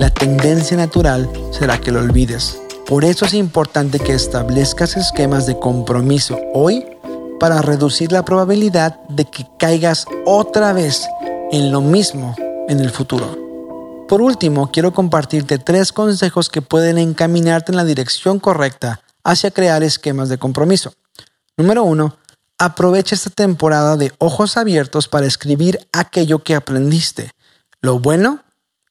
la 0.00 0.10
tendencia 0.10 0.76
natural 0.76 1.30
será 1.52 1.78
que 1.78 1.92
lo 1.92 2.00
olvides. 2.00 2.58
Por 2.88 3.04
eso 3.04 3.24
es 3.26 3.34
importante 3.34 4.00
que 4.00 4.14
establezcas 4.14 4.96
esquemas 4.96 5.46
de 5.46 5.56
compromiso 5.60 6.40
hoy 6.54 6.84
para 7.42 7.60
reducir 7.60 8.12
la 8.12 8.24
probabilidad 8.24 9.00
de 9.08 9.24
que 9.24 9.44
caigas 9.58 10.06
otra 10.24 10.72
vez 10.72 11.08
en 11.50 11.72
lo 11.72 11.80
mismo 11.80 12.36
en 12.68 12.78
el 12.78 12.90
futuro. 12.90 13.36
Por 14.08 14.22
último, 14.22 14.70
quiero 14.70 14.92
compartirte 14.92 15.58
tres 15.58 15.92
consejos 15.92 16.48
que 16.48 16.62
pueden 16.62 16.98
encaminarte 16.98 17.72
en 17.72 17.78
la 17.78 17.84
dirección 17.84 18.38
correcta 18.38 19.00
hacia 19.24 19.50
crear 19.50 19.82
esquemas 19.82 20.28
de 20.28 20.38
compromiso. 20.38 20.94
Número 21.56 21.82
uno, 21.82 22.16
aprovecha 22.58 23.16
esta 23.16 23.30
temporada 23.30 23.96
de 23.96 24.12
ojos 24.18 24.56
abiertos 24.56 25.08
para 25.08 25.26
escribir 25.26 25.80
aquello 25.92 26.44
que 26.44 26.54
aprendiste, 26.54 27.32
lo 27.80 27.98
bueno 27.98 28.44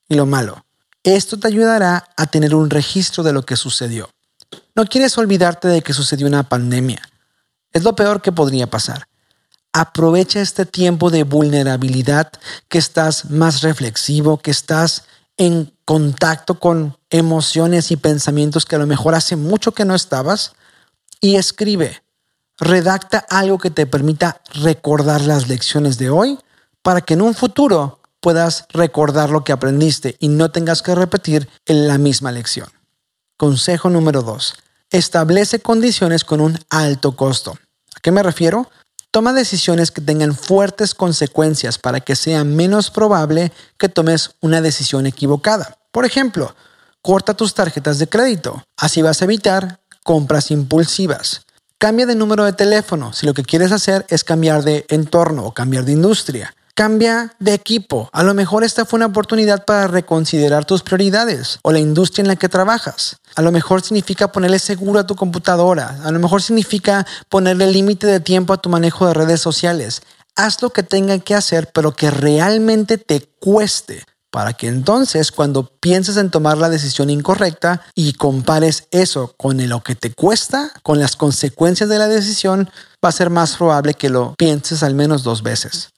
y 0.10 0.15
lo 0.15 0.25
malo. 0.25 0.65
Esto 1.05 1.39
te 1.39 1.48
ayudará 1.48 2.10
a 2.17 2.25
tener 2.25 2.53
un 2.53 2.70
registro 2.70 3.24
de 3.24 3.31
lo 3.31 3.43
que 3.43 3.55
sucedió. 3.55 4.10
No 4.75 4.88
quieres 4.88 5.17
olvidarte 5.17 5.70
de 5.70 5.81
que 5.81 5.93
sucedió 5.93 6.27
una 6.27 6.43
pandemia, 6.43 7.01
es 7.73 7.83
lo 7.83 7.95
peor 7.95 8.21
que 8.21 8.31
podría 8.31 8.67
pasar. 8.67 9.07
Aprovecha 9.73 10.41
este 10.41 10.65
tiempo 10.65 11.09
de 11.09 11.23
vulnerabilidad, 11.23 12.31
que 12.67 12.77
estás 12.77 13.29
más 13.29 13.61
reflexivo, 13.61 14.37
que 14.37 14.51
estás 14.51 15.05
en 15.37 15.73
contacto 15.85 16.59
con 16.59 16.97
emociones 17.09 17.91
y 17.91 17.97
pensamientos 17.97 18.65
que 18.65 18.75
a 18.75 18.79
lo 18.79 18.87
mejor 18.87 19.15
hace 19.15 19.35
mucho 19.35 19.71
que 19.71 19.85
no 19.85 19.95
estabas 19.95 20.53
y 21.21 21.35
escribe. 21.35 22.03
Redacta 22.57 23.25
algo 23.29 23.57
que 23.57 23.71
te 23.71 23.87
permita 23.87 24.41
recordar 24.53 25.21
las 25.21 25.47
lecciones 25.47 25.97
de 25.97 26.09
hoy 26.09 26.37
para 26.81 27.01
que 27.01 27.13
en 27.13 27.21
un 27.21 27.33
futuro 27.33 28.01
puedas 28.19 28.65
recordar 28.69 29.29
lo 29.29 29.43
que 29.43 29.51
aprendiste 29.51 30.15
y 30.19 30.27
no 30.27 30.51
tengas 30.51 30.81
que 30.81 30.95
repetir 30.95 31.49
la 31.65 31.97
misma 31.97 32.31
lección. 32.31 32.69
Consejo 33.37 33.89
número 33.89 34.21
2. 34.21 34.53
Establece 34.91 35.62
condiciones 35.62 36.25
con 36.25 36.41
un 36.41 36.60
alto 36.69 37.15
costo. 37.15 37.51
¿A 37.95 38.00
qué 38.01 38.12
me 38.12 38.24
refiero? 38.24 38.69
Toma 39.10 39.31
decisiones 39.31 39.89
que 39.89 40.01
tengan 40.01 40.36
fuertes 40.36 40.93
consecuencias 40.93 41.77
para 41.77 42.01
que 42.01 42.17
sea 42.17 42.43
menos 42.43 42.91
probable 42.91 43.53
que 43.77 43.88
tomes 43.88 44.31
una 44.41 44.60
decisión 44.60 45.05
equivocada. 45.05 45.77
Por 45.93 46.05
ejemplo, 46.05 46.53
corta 47.01 47.33
tus 47.33 47.53
tarjetas 47.53 48.00
de 48.00 48.10
crédito. 48.10 48.65
Así 48.75 49.01
vas 49.01 49.21
a 49.21 49.25
evitar 49.25 49.79
compras 50.03 50.51
impulsivas. 50.51 51.45
Cambia 51.77 52.05
de 52.05 52.15
número 52.15 52.43
de 52.43 52.51
teléfono 52.51 53.13
si 53.13 53.25
lo 53.25 53.33
que 53.33 53.43
quieres 53.43 53.71
hacer 53.71 54.05
es 54.10 54.25
cambiar 54.25 54.63
de 54.63 54.86
entorno 54.89 55.45
o 55.45 55.53
cambiar 55.53 55.86
de 55.86 55.93
industria. 55.93 56.53
Cambia 56.73 57.35
de 57.39 57.53
equipo. 57.53 58.09
A 58.13 58.23
lo 58.23 58.33
mejor 58.33 58.63
esta 58.63 58.85
fue 58.85 58.97
una 58.97 59.07
oportunidad 59.07 59.65
para 59.65 59.87
reconsiderar 59.87 60.65
tus 60.65 60.83
prioridades 60.83 61.59
o 61.63 61.71
la 61.71 61.79
industria 61.79 62.23
en 62.23 62.27
la 62.29 62.35
que 62.37 62.49
trabajas. 62.49 63.17
A 63.35 63.41
lo 63.41 63.51
mejor 63.51 63.81
significa 63.81 64.31
ponerle 64.31 64.59
seguro 64.59 64.99
a 64.99 65.07
tu 65.07 65.15
computadora. 65.15 65.99
A 66.03 66.11
lo 66.11 66.19
mejor 66.19 66.41
significa 66.41 67.05
ponerle 67.29 67.67
límite 67.67 68.07
de 68.07 68.19
tiempo 68.19 68.53
a 68.53 68.57
tu 68.57 68.69
manejo 68.69 69.07
de 69.07 69.13
redes 69.13 69.41
sociales. 69.41 70.01
Haz 70.35 70.61
lo 70.61 70.71
que 70.71 70.83
tenga 70.83 71.19
que 71.19 71.35
hacer, 71.35 71.69
pero 71.73 71.93
que 71.93 72.09
realmente 72.09 72.97
te 72.97 73.21
cueste 73.39 74.03
para 74.31 74.53
que 74.53 74.67
entonces 74.67 75.31
cuando 75.31 75.67
pienses 75.79 76.17
en 76.17 76.31
tomar 76.31 76.57
la 76.57 76.69
decisión 76.69 77.09
incorrecta 77.09 77.81
y 77.93 78.13
compares 78.13 78.87
eso 78.91 79.33
con 79.37 79.67
lo 79.67 79.83
que 79.83 79.95
te 79.95 80.13
cuesta, 80.13 80.71
con 80.83 80.99
las 80.99 81.17
consecuencias 81.17 81.89
de 81.89 81.99
la 81.99 82.07
decisión, 82.07 82.69
va 83.03 83.09
a 83.09 83.11
ser 83.11 83.29
más 83.29 83.57
probable 83.57 83.93
que 83.93 84.09
lo 84.09 84.33
pienses 84.37 84.83
al 84.83 84.95
menos 84.95 85.23
dos 85.23 85.43
veces. 85.43 85.90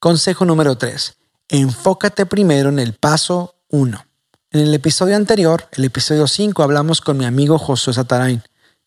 Consejo 0.00 0.46
número 0.46 0.78
3. 0.78 1.14
Enfócate 1.50 2.24
primero 2.24 2.70
en 2.70 2.78
el 2.78 2.94
paso 2.94 3.56
1. 3.68 4.02
En 4.50 4.60
el 4.60 4.72
episodio 4.72 5.14
anterior, 5.14 5.68
el 5.72 5.84
episodio 5.84 6.26
5, 6.26 6.62
hablamos 6.62 7.02
con 7.02 7.18
mi 7.18 7.26
amigo 7.26 7.58
Josué 7.58 7.92
Satarain. 7.92 8.42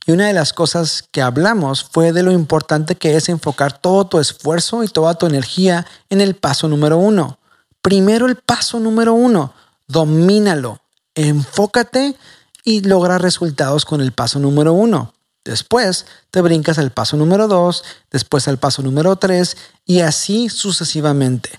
Y 0.07 0.11
una 0.11 0.25
de 0.25 0.33
las 0.33 0.53
cosas 0.53 1.07
que 1.11 1.21
hablamos 1.21 1.83
fue 1.83 2.13
de 2.13 2.23
lo 2.23 2.31
importante 2.31 2.95
que 2.95 3.15
es 3.15 3.29
enfocar 3.29 3.79
todo 3.79 4.07
tu 4.07 4.17
esfuerzo 4.17 4.83
y 4.83 4.87
toda 4.87 5.13
tu 5.13 5.27
energía 5.27 5.85
en 6.09 6.19
el 6.19 6.33
paso 6.33 6.67
número 6.67 6.97
1. 6.97 7.37
Primero 7.83 8.25
el 8.25 8.37
paso 8.37 8.79
número 8.79 9.13
1. 9.13 9.53
Domínalo. 9.87 10.79
Enfócate 11.13 12.15
y 12.63 12.81
logra 12.81 13.19
resultados 13.19 13.85
con 13.85 14.01
el 14.01 14.13
paso 14.13 14.39
número 14.39 14.73
1. 14.73 15.13
Después 15.45 16.05
te 16.31 16.41
brincas 16.41 16.77
al 16.77 16.91
paso 16.91 17.17
número 17.17 17.47
2, 17.47 17.83
después 18.11 18.47
al 18.47 18.57
paso 18.57 18.81
número 18.81 19.15
3 19.15 19.57
y 19.85 19.99
así 19.99 20.49
sucesivamente. 20.49 21.49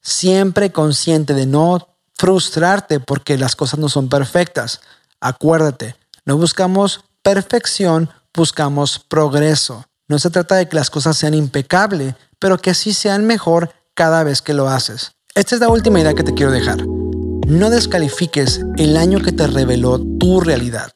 Siempre 0.00 0.72
consciente 0.72 1.34
de 1.34 1.46
no 1.46 1.88
frustrarte 2.16 3.00
porque 3.00 3.36
las 3.36 3.56
cosas 3.56 3.78
no 3.78 3.88
son 3.88 4.08
perfectas. 4.08 4.80
Acuérdate, 5.20 5.96
no 6.24 6.36
buscamos 6.38 7.04
perfección, 7.22 8.10
buscamos 8.32 8.98
progreso. 8.98 9.84
No 10.08 10.18
se 10.18 10.30
trata 10.30 10.56
de 10.56 10.68
que 10.68 10.76
las 10.76 10.90
cosas 10.90 11.16
sean 11.16 11.34
impecables, 11.34 12.14
pero 12.38 12.58
que 12.58 12.74
sí 12.74 12.92
sean 12.94 13.26
mejor 13.26 13.72
cada 13.94 14.24
vez 14.24 14.42
que 14.42 14.54
lo 14.54 14.68
haces. 14.68 15.12
Esta 15.34 15.54
es 15.54 15.60
la 15.60 15.68
última 15.68 16.00
idea 16.00 16.14
que 16.14 16.22
te 16.22 16.34
quiero 16.34 16.52
dejar. 16.52 16.86
No 16.86 17.70
descalifiques 17.70 18.60
el 18.76 18.96
año 18.96 19.20
que 19.20 19.32
te 19.32 19.46
reveló 19.46 19.98
tu 20.18 20.40
realidad. 20.40 20.92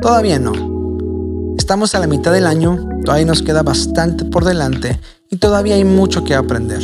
Todavía 0.00 0.38
no. 0.38 0.71
Estamos 1.58 1.94
a 1.94 2.00
la 2.00 2.06
mitad 2.06 2.32
del 2.32 2.46
año, 2.46 2.78
todavía 3.04 3.26
nos 3.26 3.42
queda 3.42 3.62
bastante 3.62 4.24
por 4.24 4.44
delante 4.44 4.98
y 5.30 5.36
todavía 5.36 5.74
hay 5.74 5.84
mucho 5.84 6.24
que 6.24 6.34
aprender. 6.34 6.82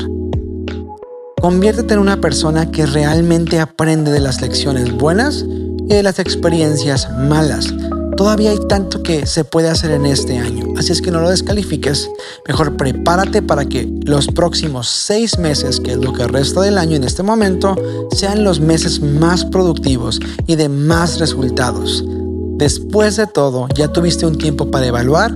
Conviértete 1.40 1.94
en 1.94 2.00
una 2.00 2.20
persona 2.20 2.70
que 2.70 2.86
realmente 2.86 3.60
aprende 3.60 4.10
de 4.10 4.20
las 4.20 4.40
lecciones 4.40 4.92
buenas 4.92 5.44
y 5.44 5.94
de 5.94 6.02
las 6.02 6.18
experiencias 6.18 7.08
malas. 7.12 7.72
Todavía 8.16 8.50
hay 8.50 8.58
tanto 8.68 9.02
que 9.04 9.26
se 9.26 9.44
puede 9.44 9.68
hacer 9.68 9.92
en 9.92 10.04
este 10.04 10.38
año, 10.38 10.74
así 10.76 10.90
es 10.90 11.00
que 11.00 11.12
no 11.12 11.20
lo 11.20 11.30
descalifiques. 11.30 12.10
Mejor 12.48 12.76
prepárate 12.76 13.42
para 13.42 13.64
que 13.64 13.88
los 14.04 14.26
próximos 14.26 14.88
seis 14.88 15.38
meses, 15.38 15.78
que 15.78 15.92
es 15.92 15.98
lo 15.98 16.12
que 16.12 16.26
resta 16.26 16.60
del 16.60 16.78
año 16.78 16.96
en 16.96 17.04
este 17.04 17.22
momento, 17.22 17.76
sean 18.10 18.42
los 18.42 18.58
meses 18.58 19.00
más 19.00 19.44
productivos 19.44 20.18
y 20.48 20.56
de 20.56 20.68
más 20.68 21.20
resultados. 21.20 22.04
Después 22.58 23.14
de 23.14 23.28
todo, 23.28 23.68
ya 23.76 23.86
tuviste 23.86 24.26
un 24.26 24.36
tiempo 24.36 24.68
para 24.68 24.86
evaluar, 24.86 25.32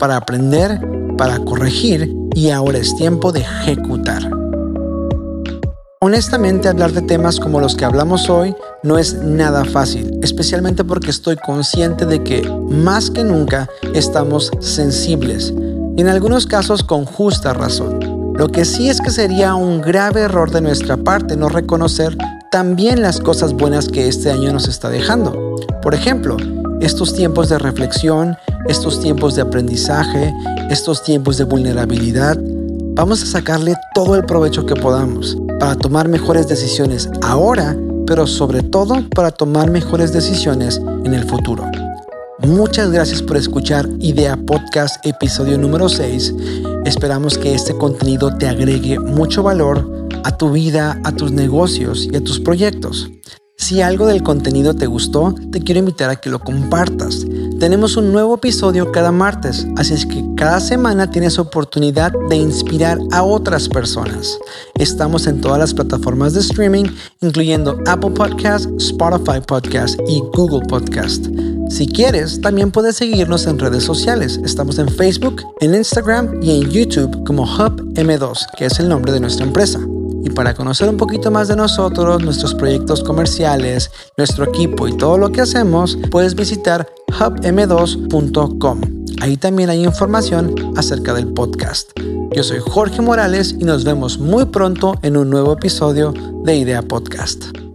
para 0.00 0.16
aprender, 0.16 0.80
para 1.16 1.38
corregir 1.38 2.12
y 2.34 2.50
ahora 2.50 2.78
es 2.78 2.96
tiempo 2.96 3.30
de 3.30 3.42
ejecutar. 3.42 4.28
Honestamente, 6.00 6.68
hablar 6.68 6.90
de 6.90 7.02
temas 7.02 7.38
como 7.38 7.60
los 7.60 7.76
que 7.76 7.84
hablamos 7.84 8.28
hoy 8.28 8.52
no 8.82 8.98
es 8.98 9.14
nada 9.14 9.64
fácil, 9.64 10.18
especialmente 10.24 10.82
porque 10.82 11.10
estoy 11.10 11.36
consciente 11.36 12.04
de 12.04 12.24
que 12.24 12.42
más 12.68 13.12
que 13.12 13.22
nunca 13.22 13.70
estamos 13.94 14.50
sensibles 14.58 15.54
y 15.96 16.00
en 16.00 16.08
algunos 16.08 16.46
casos 16.46 16.82
con 16.82 17.04
justa 17.04 17.54
razón. 17.54 18.34
Lo 18.34 18.48
que 18.48 18.64
sí 18.64 18.90
es 18.90 19.00
que 19.00 19.10
sería 19.10 19.54
un 19.54 19.80
grave 19.80 20.22
error 20.22 20.50
de 20.50 20.62
nuestra 20.62 20.96
parte 20.96 21.36
no 21.36 21.48
reconocer 21.48 22.18
también 22.50 23.02
las 23.02 23.20
cosas 23.20 23.52
buenas 23.52 23.88
que 23.88 24.08
este 24.08 24.32
año 24.32 24.52
nos 24.52 24.66
está 24.66 24.90
dejando. 24.90 25.54
Por 25.82 25.94
ejemplo, 25.94 26.36
estos 26.80 27.14
tiempos 27.14 27.48
de 27.48 27.58
reflexión, 27.58 28.36
estos 28.68 29.00
tiempos 29.00 29.34
de 29.34 29.42
aprendizaje, 29.42 30.34
estos 30.70 31.02
tiempos 31.02 31.38
de 31.38 31.44
vulnerabilidad, 31.44 32.38
vamos 32.94 33.22
a 33.22 33.26
sacarle 33.26 33.74
todo 33.94 34.16
el 34.16 34.24
provecho 34.24 34.66
que 34.66 34.74
podamos 34.74 35.36
para 35.58 35.74
tomar 35.74 36.08
mejores 36.08 36.48
decisiones 36.48 37.08
ahora, 37.22 37.76
pero 38.06 38.26
sobre 38.26 38.62
todo 38.62 39.08
para 39.10 39.30
tomar 39.30 39.70
mejores 39.70 40.12
decisiones 40.12 40.80
en 41.04 41.14
el 41.14 41.24
futuro. 41.24 41.64
Muchas 42.40 42.90
gracias 42.90 43.22
por 43.22 43.36
escuchar 43.38 43.88
Idea 43.98 44.36
Podcast 44.36 45.04
episodio 45.06 45.56
número 45.56 45.88
6. 45.88 46.34
Esperamos 46.84 47.38
que 47.38 47.54
este 47.54 47.74
contenido 47.76 48.36
te 48.36 48.46
agregue 48.46 48.98
mucho 48.98 49.42
valor 49.42 50.08
a 50.22 50.36
tu 50.36 50.50
vida, 50.50 51.00
a 51.04 51.12
tus 51.12 51.32
negocios 51.32 52.08
y 52.12 52.16
a 52.16 52.22
tus 52.22 52.38
proyectos. 52.38 53.10
Si 53.58 53.80
algo 53.80 54.06
del 54.06 54.22
contenido 54.22 54.74
te 54.74 54.86
gustó, 54.86 55.34
te 55.50 55.60
quiero 55.60 55.80
invitar 55.80 56.10
a 56.10 56.16
que 56.16 56.28
lo 56.28 56.38
compartas. 56.38 57.24
Tenemos 57.58 57.96
un 57.96 58.12
nuevo 58.12 58.34
episodio 58.34 58.92
cada 58.92 59.10
martes, 59.10 59.66
así 59.76 59.94
es 59.94 60.04
que 60.04 60.22
cada 60.36 60.60
semana 60.60 61.10
tienes 61.10 61.38
oportunidad 61.38 62.12
de 62.28 62.36
inspirar 62.36 62.98
a 63.12 63.22
otras 63.22 63.68
personas. 63.68 64.38
Estamos 64.74 65.26
en 65.26 65.40
todas 65.40 65.58
las 65.58 65.72
plataformas 65.72 66.34
de 66.34 66.40
streaming, 66.40 66.84
incluyendo 67.22 67.80
Apple 67.86 68.10
Podcast, 68.10 68.70
Spotify 68.78 69.40
Podcast 69.44 69.98
y 70.06 70.20
Google 70.34 70.66
Podcast. 70.68 71.26
Si 71.70 71.88
quieres, 71.88 72.40
también 72.42 72.70
puedes 72.70 72.96
seguirnos 72.96 73.46
en 73.46 73.58
redes 73.58 73.82
sociales. 73.82 74.38
Estamos 74.44 74.78
en 74.78 74.88
Facebook, 74.88 75.42
en 75.60 75.74
Instagram 75.74 76.42
y 76.42 76.60
en 76.60 76.70
YouTube 76.70 77.24
como 77.24 77.44
Hub 77.44 77.82
M2, 77.94 78.38
que 78.56 78.66
es 78.66 78.78
el 78.78 78.88
nombre 78.88 79.12
de 79.12 79.20
nuestra 79.20 79.46
empresa. 79.46 79.80
Y 80.26 80.30
para 80.30 80.54
conocer 80.54 80.88
un 80.88 80.96
poquito 80.96 81.30
más 81.30 81.46
de 81.46 81.54
nosotros, 81.54 82.20
nuestros 82.20 82.52
proyectos 82.52 83.04
comerciales, 83.04 83.92
nuestro 84.16 84.44
equipo 84.44 84.88
y 84.88 84.96
todo 84.96 85.18
lo 85.18 85.30
que 85.30 85.40
hacemos, 85.40 85.96
puedes 86.10 86.34
visitar 86.34 86.88
hubm2.com. 87.20 88.80
Ahí 89.20 89.36
también 89.36 89.70
hay 89.70 89.84
información 89.84 90.74
acerca 90.76 91.14
del 91.14 91.28
podcast. 91.28 91.92
Yo 92.34 92.42
soy 92.42 92.58
Jorge 92.58 93.02
Morales 93.02 93.54
y 93.56 93.62
nos 93.62 93.84
vemos 93.84 94.18
muy 94.18 94.46
pronto 94.46 94.96
en 95.02 95.16
un 95.16 95.30
nuevo 95.30 95.52
episodio 95.52 96.12
de 96.42 96.56
Idea 96.56 96.82
Podcast. 96.82 97.65